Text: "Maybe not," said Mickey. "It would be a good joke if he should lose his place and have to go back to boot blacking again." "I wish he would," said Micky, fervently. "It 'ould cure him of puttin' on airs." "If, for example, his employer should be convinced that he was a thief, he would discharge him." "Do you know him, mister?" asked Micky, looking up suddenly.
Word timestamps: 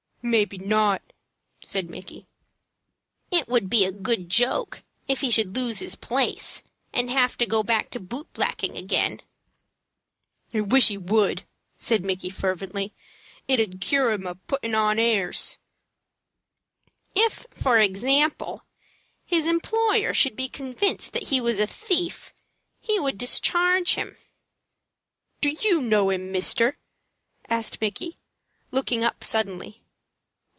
"Maybe 0.23 0.59
not," 0.59 1.01
said 1.63 1.89
Mickey. 1.89 2.27
"It 3.31 3.47
would 3.47 3.71
be 3.71 3.85
a 3.85 3.91
good 3.91 4.29
joke 4.29 4.83
if 5.07 5.21
he 5.21 5.31
should 5.31 5.55
lose 5.55 5.79
his 5.79 5.95
place 5.95 6.61
and 6.93 7.09
have 7.09 7.39
to 7.39 7.45
go 7.47 7.63
back 7.63 7.89
to 7.89 7.99
boot 7.99 8.31
blacking 8.33 8.77
again." 8.77 9.21
"I 10.53 10.61
wish 10.61 10.89
he 10.89 10.97
would," 10.99 11.41
said 11.79 12.05
Micky, 12.05 12.29
fervently. 12.29 12.93
"It 13.47 13.59
'ould 13.59 13.81
cure 13.81 14.11
him 14.11 14.27
of 14.27 14.45
puttin' 14.45 14.75
on 14.75 14.99
airs." 14.99 15.57
"If, 17.15 17.47
for 17.49 17.79
example, 17.79 18.63
his 19.25 19.47
employer 19.47 20.13
should 20.13 20.35
be 20.35 20.49
convinced 20.49 21.13
that 21.13 21.29
he 21.29 21.41
was 21.41 21.57
a 21.57 21.65
thief, 21.65 22.31
he 22.79 22.99
would 22.99 23.17
discharge 23.17 23.95
him." 23.95 24.17
"Do 25.41 25.49
you 25.59 25.81
know 25.81 26.11
him, 26.11 26.31
mister?" 26.31 26.77
asked 27.49 27.81
Micky, 27.81 28.19
looking 28.71 29.03
up 29.03 29.23
suddenly. 29.23 29.79